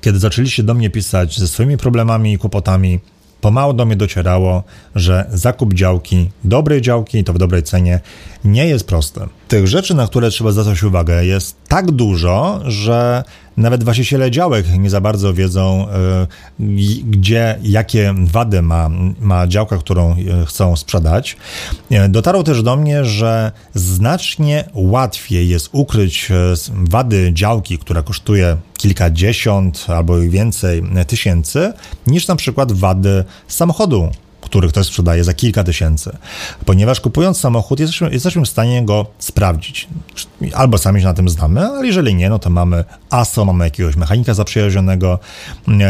[0.01, 2.99] kiedy zaczęliście do mnie pisać ze swoimi problemami i kłopotami,
[3.41, 4.63] pomału do mnie docierało,
[4.95, 7.99] że zakup działki, dobrej działki, to w dobrej cenie,
[8.45, 9.21] nie jest prosty.
[9.47, 13.23] Tych rzeczy, na które trzeba zwracać uwagę, jest tak dużo, że
[13.57, 15.87] nawet właściciele działek nie za bardzo wiedzą,
[16.59, 18.89] y, gdzie, jakie wady ma,
[19.19, 21.37] ma działka, którą y, chcą sprzedać.
[21.91, 26.29] Y, dotarło też do mnie, że znacznie łatwiej jest ukryć
[26.69, 31.73] wady działki, która kosztuje kilkadziesiąt albo i więcej tysięcy,
[32.07, 34.09] niż na przykład wady samochodu,
[34.53, 36.17] który ktoś sprzedaje za kilka tysięcy.
[36.65, 39.87] Ponieważ kupując samochód, jesteśmy, jesteśmy w stanie go sprawdzić.
[40.53, 43.95] Albo sami się na tym znamy, ale jeżeli nie, no to mamy ASO, mamy jakiegoś
[43.95, 45.19] mechanika zaprzyjaźnionego,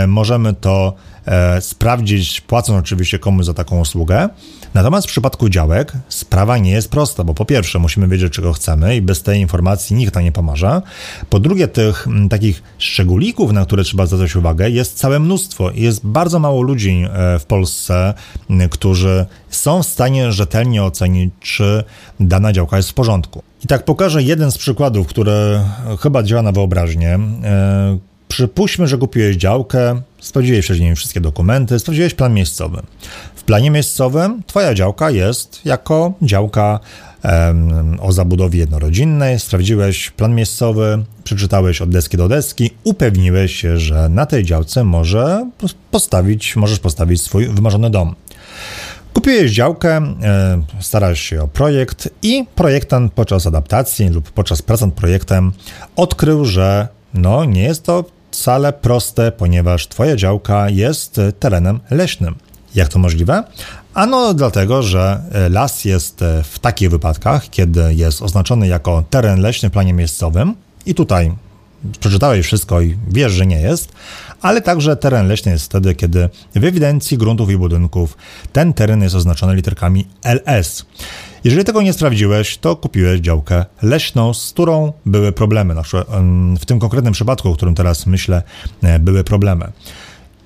[0.08, 0.93] możemy to
[1.25, 4.29] e, sprawdzić, płacąc oczywiście komuś za taką usługę.
[4.73, 8.95] Natomiast w przypadku działek sprawa nie jest prosta, bo po pierwsze musimy wiedzieć, czego chcemy
[8.95, 10.81] i bez tej informacji nikt nam nie pomoże.
[11.29, 15.71] Po drugie, tych m, takich szczególików, na które trzeba zwracać uwagę, jest całe mnóstwo.
[15.75, 18.13] Jest bardzo mało ludzi e, w Polsce,
[18.69, 21.83] którzy są w stanie rzetelnie ocenić, czy
[22.19, 23.43] dana działka jest w porządku.
[23.63, 25.59] I tak pokażę jeden z przykładów, który
[25.99, 27.19] chyba działa na wyobraźnię.
[27.43, 32.81] E, Przypuśćmy, że kupiłeś działkę, sprawdziłeś wcześniej wszystkie dokumenty, sprawdziłeś plan miejscowy.
[33.36, 36.79] W planie miejscowym Twoja działka jest jako działka
[37.23, 39.39] em, o zabudowie jednorodzinnej.
[39.39, 45.49] Sprawdziłeś plan miejscowy, przeczytałeś od deski do deski, upewniłeś się, że na tej działce może
[45.91, 48.15] postawić, możesz postawić swój wymarzony dom.
[49.13, 50.15] Kupiłeś działkę,
[50.79, 55.51] starasz się o projekt i projektant podczas adaptacji lub podczas prac nad projektem
[55.95, 62.36] odkrył, że no nie jest to wcale proste, ponieważ Twoja działka jest terenem leśnym.
[62.76, 63.43] Jak to możliwe?
[63.93, 69.72] Ano dlatego, że las jest w takich wypadkach, kiedy jest oznaczony jako teren leśny w
[69.72, 71.32] planie miejscowym i tutaj
[72.00, 73.91] przeczytałeś wszystko i wiesz, że nie jest,
[74.43, 78.17] ale także teren leśny jest wtedy, kiedy w ewidencji gruntów i budynków
[78.53, 80.86] ten teren jest oznaczony literkami LS.
[81.43, 85.75] Jeżeli tego nie sprawdziłeś, to kupiłeś działkę leśną, z którą były problemy.
[86.60, 88.43] W tym konkretnym przypadku, o którym teraz myślę,
[88.84, 89.71] e, były problemy.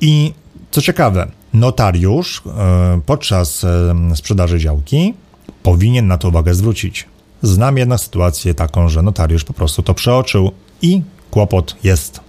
[0.01, 0.33] I
[0.71, 3.65] co ciekawe, notariusz e, podczas
[4.15, 5.13] sprzedaży działki
[5.63, 7.05] powinien na to uwagę zwrócić.
[7.41, 12.19] Znam jednak sytuację taką, że notariusz po prostu to przeoczył i kłopot jest.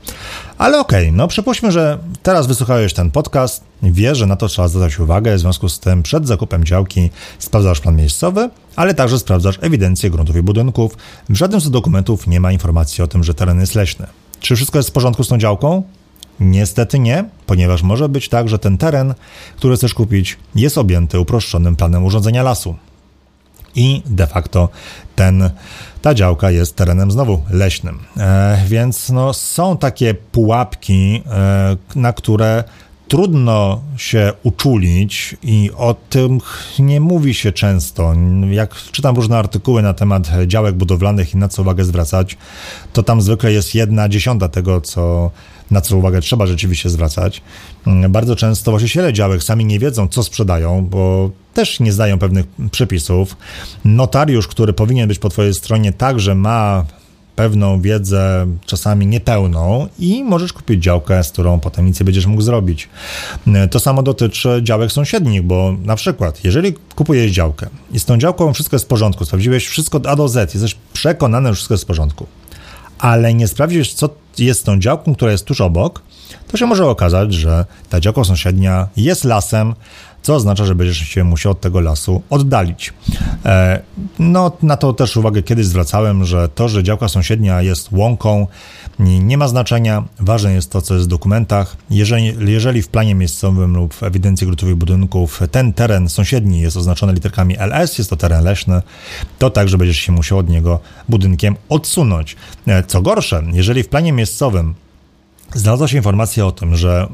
[0.59, 4.69] Ale okej, okay, no przypuśćmy, że teraz wysłuchałeś ten podcast, wiesz, że na to trzeba
[4.69, 9.59] zwracać uwagę, w związku z tym przed zakupem działki sprawdzasz plan miejscowy, ale także sprawdzasz
[9.61, 10.97] ewidencję gruntów i budynków.
[11.29, 14.07] W żadnym z dokumentów nie ma informacji o tym, że teren jest leśny.
[14.41, 15.83] Czy wszystko jest w porządku z tą działką?
[16.41, 19.15] Niestety nie, ponieważ może być tak, że ten teren,
[19.57, 22.77] który chcesz kupić, jest objęty uproszczonym planem urządzenia lasu.
[23.75, 24.69] I de facto
[25.17, 25.51] ten
[26.03, 27.99] ta działka jest terenem znowu leśnym.
[28.17, 32.65] E, więc no, są takie pułapki, e, na które
[33.09, 36.39] trudno się uczulić i o tym
[36.79, 38.15] nie mówi się często.
[38.51, 42.37] Jak czytam różne artykuły na temat działek budowlanych i na co uwagę zwracać,
[42.93, 45.31] to tam zwykle jest jedna dziesiąta tego, co
[45.71, 47.43] na co uwagę trzeba rzeczywiście zwracać.
[47.87, 52.47] Mm, bardzo często właściciele działek sami nie wiedzą, co sprzedają, bo też nie znają pewnych
[52.71, 53.37] przepisów.
[53.85, 56.85] Notariusz, który powinien być po Twojej stronie, także ma
[57.37, 62.43] pewną wiedzę, czasami niepełną, i możesz kupić działkę, z którą potem nic nie będziesz mógł
[62.43, 62.89] zrobić.
[63.47, 68.19] Mm, to samo dotyczy działek sąsiednich, bo na przykład, jeżeli kupujesz działkę i z tą
[68.19, 71.75] działką wszystko jest w porządku, sprawdziłeś wszystko od A do Z, jesteś przekonany, że wszystko
[71.75, 72.27] jest w porządku,
[72.99, 74.09] ale nie sprawdzisz, co
[74.41, 76.03] jest tą działką, która jest tuż obok,
[76.49, 79.75] to się może okazać, że ta działka sąsiednia jest lasem,
[80.23, 82.93] co oznacza, że będziesz się musiał od tego lasu oddalić.
[83.45, 83.83] E,
[84.19, 88.47] no, na to też uwagę kiedyś zwracałem, że to, że działka sąsiednia jest łąką,
[88.99, 90.05] nie ma znaczenia.
[90.21, 91.77] Ważne jest to, co jest w dokumentach.
[91.91, 97.13] Jeżeli, jeżeli w planie miejscowym lub w ewidencji gruntów budynków ten teren sąsiedni jest oznaczony
[97.13, 98.83] literkami LS, jest to teren leśny,
[99.39, 102.37] to także będziesz się musiał od niego budynkiem odsunąć.
[102.67, 104.75] E, co gorsze, jeżeli w planie miejscowym
[105.55, 107.09] znalazła się informacja o tym, że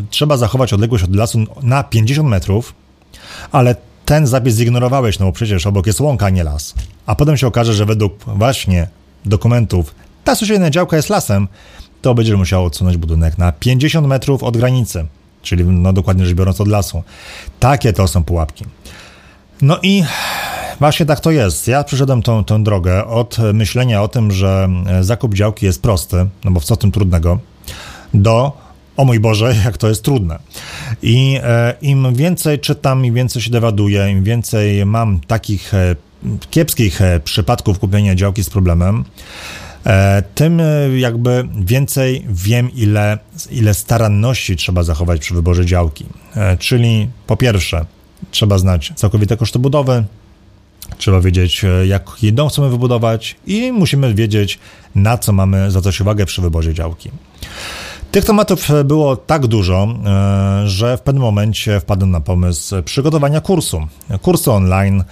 [0.00, 2.74] y, trzeba zachować odległość od lasu na 50 metrów,
[3.52, 6.74] ale ten zapis zignorowałeś, no bo przecież obok jest łąka, nie las.
[7.06, 8.88] A potem się okaże, że według właśnie
[9.24, 11.48] dokumentów ta sąsiednia działka jest lasem,
[12.02, 15.06] to będziesz musiał odsunąć budynek na 50 metrów od granicy,
[15.42, 17.02] czyli no dokładnie rzecz biorąc od lasu.
[17.60, 18.64] Takie to są pułapki.
[19.62, 20.04] No i
[20.78, 21.68] właśnie tak to jest.
[21.68, 24.68] Ja przyszedłem tą, tą drogę od myślenia o tym, że
[25.00, 27.38] zakup działki jest prosty, no bo w co tym trudnego,
[28.14, 28.52] do
[28.96, 30.38] o mój Boże, jak to jest trudne.
[31.02, 35.96] I e, im więcej czytam, im więcej się dowiaduję, im więcej mam takich e,
[36.50, 39.04] kiepskich e, przypadków kupienia działki z problemem,
[39.86, 40.64] e, tym e,
[40.98, 43.18] jakby więcej wiem, ile,
[43.50, 46.06] ile staranności trzeba zachować przy wyborze działki.
[46.36, 47.84] E, czyli po pierwsze,
[48.30, 50.04] trzeba znać całkowite koszty budowy,
[50.98, 54.58] Trzeba wiedzieć, jaki dom chcemy wybudować i musimy wiedzieć,
[54.94, 57.10] na co mamy zwracać uwagę przy wyborze działki.
[58.10, 63.86] Tych tematów było tak dużo, e, że w pewnym momencie wpadłem na pomysł przygotowania kursu.
[64.22, 65.04] Kursu online,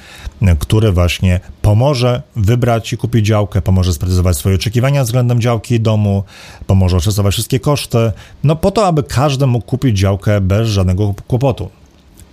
[0.58, 6.24] który właśnie pomoże wybrać i kupić działkę, pomoże sprecyzować swoje oczekiwania względem działki i domu,
[6.66, 8.12] pomoże oszacować wszystkie koszty,
[8.44, 11.70] no po to, aby każdy mógł kupić działkę bez żadnego kłopotu.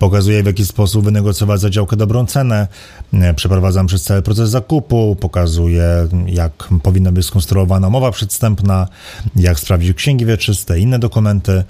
[0.03, 2.67] Pokazuję, w jaki sposób wynegocjować za działkę dobrą cenę,
[3.35, 8.87] przeprowadzam przez cały proces zakupu, pokazuję, jak powinna być skonstruowana mowa przedstępna,
[9.35, 11.63] jak sprawdzić księgi wieczyste, inne dokumenty,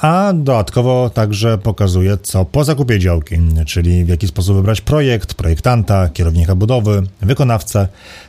[0.00, 6.08] a dodatkowo także pokazuję, co po zakupie działki, czyli w jaki sposób wybrać projekt, projektanta,
[6.08, 7.88] kierownika budowy, wykonawcę.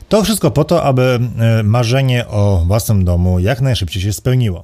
[0.09, 4.63] To wszystko po to, aby e, marzenie o własnym domu jak najszybciej się spełniło.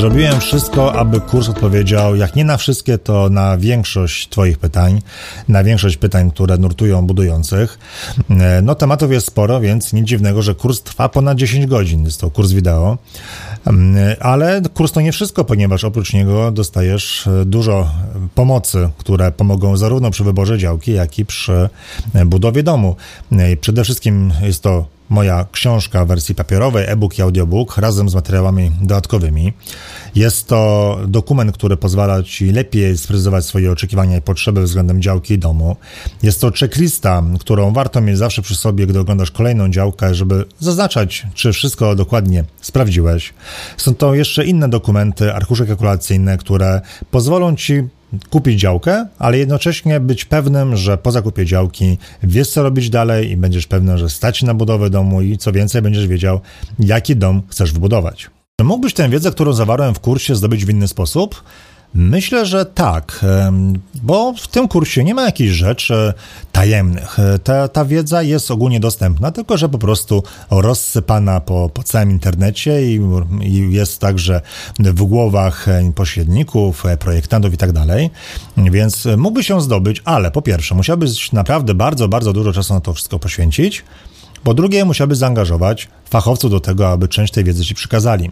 [0.00, 5.02] Zrobiłem wszystko, aby kurs odpowiedział, jak nie na wszystkie, to na większość Twoich pytań,
[5.48, 7.78] na większość pytań, które nurtują budujących.
[8.30, 12.04] E, no, tematów jest sporo, więc nic dziwnego, że kurs trwa ponad 10 godzin.
[12.04, 12.98] Jest to kurs wideo,
[13.66, 17.88] mm, ale kurs to nie wszystko, ponieważ oprócz niego dostajesz e, dużo
[18.34, 21.68] pomocy, które pomogą zarówno przy wyborze działki, jak i przy
[22.26, 22.96] budowie domu.
[23.32, 28.14] E, przede wszystkim jest to moja książka w wersji papierowej, e-book i audiobook razem z
[28.14, 29.52] materiałami dodatkowymi.
[30.14, 35.38] Jest to dokument, który pozwala Ci lepiej sprecyzować swoje oczekiwania i potrzeby względem działki i
[35.38, 35.76] domu.
[36.22, 41.26] Jest to checklista, którą warto mieć zawsze przy sobie, gdy oglądasz kolejną działkę, żeby zaznaczać,
[41.34, 43.34] czy wszystko dokładnie sprawdziłeś.
[43.76, 47.82] Są to jeszcze inne dokumenty, arkusze kalkulacyjne, które pozwolą Ci
[48.30, 53.36] kupić działkę, ale jednocześnie być pewnym, że po zakupie działki wiesz, co robić dalej i
[53.36, 56.40] będziesz pewny, że stać na budowę domu i co więcej, będziesz wiedział,
[56.78, 58.30] jaki dom chcesz wybudować.
[58.62, 61.42] Mógłbyś tę wiedzę, którą zawarłem w kursie, zdobyć w inny sposób?
[61.94, 63.24] Myślę, że tak,
[64.02, 66.12] bo w tym kursie nie ma jakichś rzeczy
[66.52, 67.16] tajemnych.
[67.44, 72.82] Ta, ta wiedza jest ogólnie dostępna, tylko że po prostu rozsypana po, po całym internecie
[72.82, 73.00] i,
[73.42, 74.40] i jest także
[74.78, 78.10] w głowach pośredników, projektantów i tak dalej.
[78.56, 82.94] Więc mógłby się zdobyć, ale po pierwsze, musiałbyś naprawdę bardzo, bardzo dużo czasu na to
[82.94, 83.84] wszystko poświęcić.
[84.44, 88.30] Po drugie, musiałby zaangażować fachowców do tego, aby część tej wiedzy ci przekazali.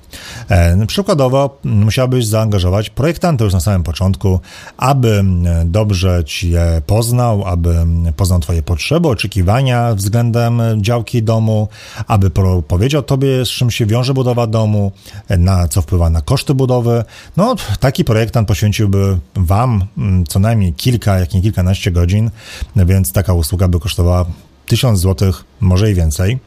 [0.48, 4.40] E, przykładowo musiałbyś zaangażować projektanta już na samym początku,
[4.76, 5.24] aby
[5.64, 7.74] dobrze ci je poznał, aby
[8.16, 11.68] poznał twoje potrzeby, oczekiwania względem działki domu,
[12.06, 12.30] aby
[12.68, 14.92] powiedział tobie, z czym się wiąże budowa domu,
[15.38, 17.04] na co wpływa na koszty budowy.
[17.36, 19.84] No, taki projektant poświęciłby wam
[20.28, 22.30] co najmniej kilka, jak nie kilkanaście godzin,
[22.76, 24.24] więc taka usługa by kosztowała
[24.68, 26.38] 1000 zł, może i więcej.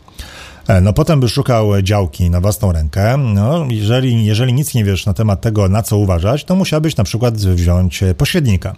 [0.68, 3.18] E, no potem by szukał działki na własną rękę.
[3.18, 7.04] No, jeżeli, jeżeli nic nie wiesz na temat tego, na co uważać, to musiałbyś na
[7.04, 8.76] przykład wziąć pośrednika.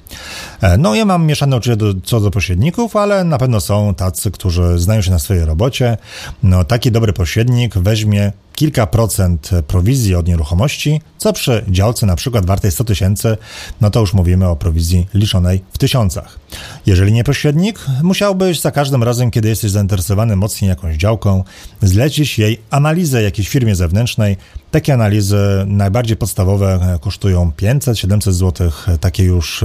[0.62, 4.32] E, no ja mam mieszane uczucie do, co do pośredników, ale na pewno są tacy,
[4.32, 5.98] którzy znają się na swojej robocie.
[6.44, 12.46] No taki dobry pośrednik weźmie kilka procent prowizji od nieruchomości, co przy działce na przykład
[12.46, 13.38] wartej 100 tysięcy,
[13.82, 16.40] no to już mówimy o prowizji liczonej w tysiącach.
[16.86, 21.44] Jeżeli nie pośrednik, musiałbyś za każdym razem, kiedy jesteś zainteresowany mocniej jakąś działką,
[21.82, 24.38] zlecić jej analizę jakiejś firmie zewnętrznej.
[24.72, 29.64] Takie analizy najbardziej podstawowe kosztują 500-700 zł, takie już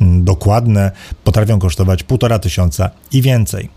[0.00, 0.90] mm, dokładne
[1.24, 3.68] potrafią kosztować 1,5 tysiąca i więcej.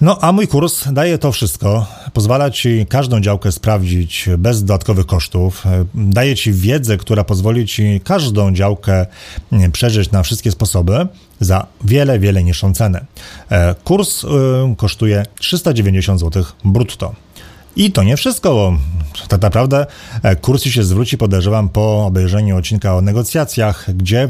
[0.00, 1.86] No, a mój kurs daje to wszystko.
[2.12, 5.64] Pozwala ci każdą działkę sprawdzić bez dodatkowych kosztów.
[5.94, 9.06] Daje ci wiedzę, która pozwoli ci każdą działkę
[9.72, 11.06] przeżyć na wszystkie sposoby
[11.40, 13.04] za wiele, wiele niższą cenę.
[13.50, 14.28] E, kurs y,
[14.76, 17.14] kosztuje 390 zł brutto.
[17.76, 18.72] I to nie wszystko, bo
[19.28, 19.86] tak naprawdę
[20.22, 24.28] e, kurs się zwróci, podejrzewam, po obejrzeniu odcinka o negocjacjach, gdzie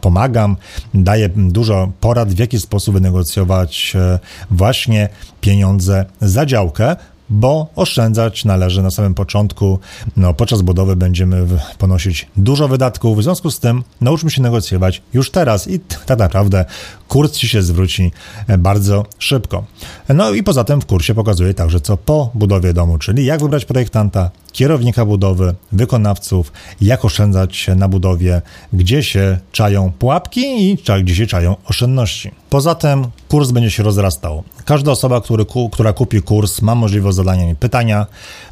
[0.00, 0.56] pomagam,
[0.94, 4.18] daję dużo porad, w jaki sposób wynegocjować e,
[4.50, 5.08] właśnie
[5.40, 6.96] pieniądze za działkę,
[7.30, 9.78] bo oszczędzać należy na samym początku.
[10.16, 11.46] No, podczas budowy będziemy
[11.78, 16.64] ponosić dużo wydatków, w związku z tym nauczmy się negocjować już teraz i tak naprawdę
[17.08, 18.12] kurs ci się zwróci
[18.46, 19.64] e, bardzo szybko.
[20.08, 23.64] No i poza tym w kursie pokazuję także co po budowie domu, czyli jak wybrać
[23.64, 31.26] projektanta, kierownika budowy, wykonawców, jak oszczędzać na budowie, gdzie się czają pułapki i gdzie się
[31.26, 32.30] czają oszczędności.
[32.50, 34.42] Poza tym kurs będzie się rozrastał.
[34.64, 38.06] Każda osoba, który, która kupi kurs, ma możliwość zadania mi pytania.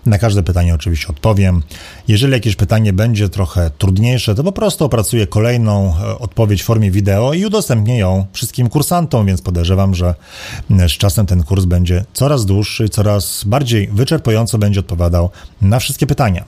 [0.06, 1.62] Na każde pytanie oczywiście odpowiem.
[2.08, 6.90] Jeżeli jakieś pytanie będzie trochę trudniejsze, to po prostu opracuję kolejną e, odpowiedź w formie
[6.90, 10.14] wideo i udostępnię ją wszystkim kursantom, więc podejrzewam, że
[10.70, 15.30] z czasem ten kurs będzie coraz dłuższy, coraz bardziej wyczerpująco będzie odpowiadał
[15.62, 16.44] na wszystkie pytania.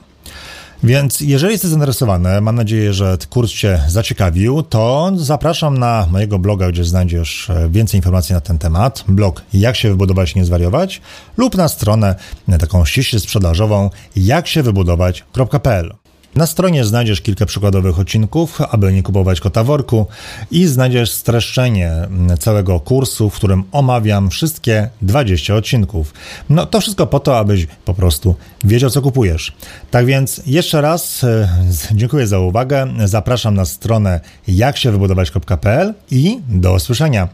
[0.83, 6.69] Więc jeżeli jesteś zainteresowany, mam nadzieję, że kurs Cię zaciekawił, to zapraszam na mojego bloga,
[6.69, 9.05] gdzie znajdziesz e, więcej informacji na ten temat.
[9.09, 11.01] Blog Jak się wybudować, nie zwariować
[11.37, 12.15] lub na stronę
[12.61, 15.95] taką ściśle sprzedażową jak się wybudować.pl.
[16.41, 20.07] Na stronie znajdziesz kilka przykładowych odcinków, aby nie kupować kota worku
[20.51, 21.93] i znajdziesz streszczenie
[22.39, 26.15] całego kursu, w którym omawiam wszystkie 20 odcinków.
[26.49, 28.35] No to wszystko po to, abyś po prostu
[28.65, 29.53] wiedział, co kupujesz.
[29.91, 31.49] Tak więc jeszcze raz e,
[31.93, 32.87] dziękuję za uwagę.
[33.05, 37.29] Zapraszam na stronę jaksiewybudować.pl i do usłyszenia.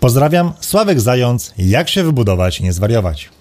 [0.00, 3.33] Pozdrawiam, Sławek Zając, jak się wybudować i nie zwariować.